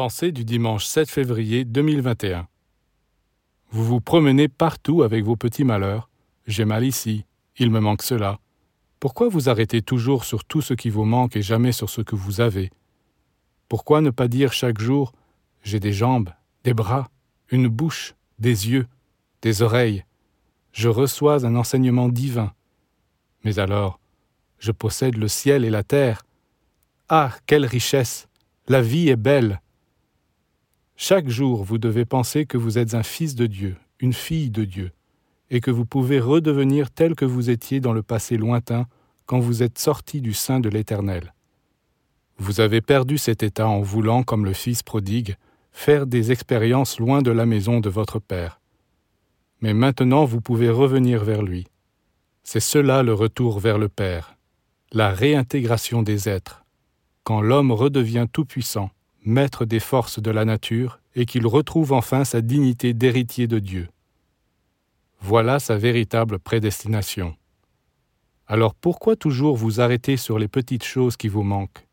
Pensée 0.00 0.32
du 0.32 0.46
dimanche 0.46 0.86
7 0.86 1.10
février 1.10 1.66
2021. 1.66 2.48
Vous 3.70 3.84
vous 3.84 4.00
promenez 4.00 4.48
partout 4.48 5.02
avec 5.02 5.26
vos 5.26 5.36
petits 5.36 5.62
malheurs. 5.62 6.08
J'ai 6.46 6.64
mal 6.64 6.86
ici, 6.86 7.26
il 7.58 7.70
me 7.70 7.80
manque 7.80 8.00
cela. 8.00 8.38
Pourquoi 8.98 9.28
vous 9.28 9.50
arrêtez 9.50 9.82
toujours 9.82 10.24
sur 10.24 10.46
tout 10.46 10.62
ce 10.62 10.72
qui 10.72 10.88
vous 10.88 11.04
manque 11.04 11.36
et 11.36 11.42
jamais 11.42 11.72
sur 11.72 11.90
ce 11.90 12.00
que 12.00 12.16
vous 12.16 12.40
avez? 12.40 12.70
Pourquoi 13.68 14.00
ne 14.00 14.08
pas 14.08 14.26
dire 14.26 14.54
chaque 14.54 14.80
jour 14.80 15.12
J'ai 15.62 15.80
des 15.80 15.92
jambes, 15.92 16.30
des 16.64 16.72
bras, 16.72 17.10
une 17.50 17.68
bouche, 17.68 18.14
des 18.38 18.70
yeux, 18.70 18.86
des 19.42 19.60
oreilles. 19.60 20.06
Je 20.72 20.88
reçois 20.88 21.44
un 21.44 21.56
enseignement 21.56 22.08
divin. 22.08 22.54
Mais 23.44 23.58
alors, 23.58 24.00
je 24.60 24.72
possède 24.72 25.18
le 25.18 25.28
ciel 25.28 25.62
et 25.62 25.70
la 25.70 25.82
terre. 25.82 26.22
Ah, 27.10 27.36
quelle 27.44 27.66
richesse 27.66 28.28
La 28.66 28.80
vie 28.80 29.10
est 29.10 29.16
belle 29.16 29.60
chaque 31.02 31.30
jour, 31.30 31.64
vous 31.64 31.78
devez 31.78 32.04
penser 32.04 32.44
que 32.44 32.58
vous 32.58 32.76
êtes 32.76 32.92
un 32.92 33.02
fils 33.02 33.34
de 33.34 33.46
Dieu, 33.46 33.74
une 34.00 34.12
fille 34.12 34.50
de 34.50 34.66
Dieu, 34.66 34.92
et 35.48 35.62
que 35.62 35.70
vous 35.70 35.86
pouvez 35.86 36.20
redevenir 36.20 36.90
tel 36.90 37.14
que 37.14 37.24
vous 37.24 37.48
étiez 37.48 37.80
dans 37.80 37.94
le 37.94 38.02
passé 38.02 38.36
lointain 38.36 38.86
quand 39.24 39.38
vous 39.38 39.62
êtes 39.62 39.78
sorti 39.78 40.20
du 40.20 40.34
sein 40.34 40.60
de 40.60 40.68
l'Éternel. 40.68 41.32
Vous 42.36 42.60
avez 42.60 42.82
perdu 42.82 43.16
cet 43.16 43.42
état 43.42 43.66
en 43.66 43.80
voulant, 43.80 44.22
comme 44.24 44.44
le 44.44 44.52
Fils 44.52 44.82
prodigue, 44.82 45.36
faire 45.72 46.06
des 46.06 46.32
expériences 46.32 47.00
loin 47.00 47.22
de 47.22 47.30
la 47.30 47.46
maison 47.46 47.80
de 47.80 47.88
votre 47.88 48.18
Père. 48.18 48.60
Mais 49.62 49.72
maintenant 49.72 50.26
vous 50.26 50.42
pouvez 50.42 50.68
revenir 50.68 51.24
vers 51.24 51.40
lui. 51.40 51.66
C'est 52.42 52.60
cela 52.60 53.02
le 53.02 53.14
retour 53.14 53.58
vers 53.58 53.78
le 53.78 53.88
Père, 53.88 54.36
la 54.92 55.08
réintégration 55.08 56.02
des 56.02 56.28
êtres, 56.28 56.66
quand 57.24 57.40
l'homme 57.40 57.72
redevient 57.72 58.26
tout-puissant 58.30 58.90
maître 59.24 59.64
des 59.64 59.80
forces 59.80 60.20
de 60.20 60.30
la 60.30 60.44
nature, 60.44 61.00
et 61.14 61.26
qu'il 61.26 61.46
retrouve 61.46 61.92
enfin 61.92 62.24
sa 62.24 62.40
dignité 62.40 62.94
d'héritier 62.94 63.46
de 63.46 63.58
Dieu. 63.58 63.88
Voilà 65.20 65.58
sa 65.58 65.76
véritable 65.76 66.38
prédestination. 66.38 67.36
Alors 68.46 68.74
pourquoi 68.74 69.16
toujours 69.16 69.56
vous 69.56 69.80
arrêter 69.80 70.16
sur 70.16 70.38
les 70.38 70.48
petites 70.48 70.84
choses 70.84 71.16
qui 71.16 71.28
vous 71.28 71.42
manquent? 71.42 71.86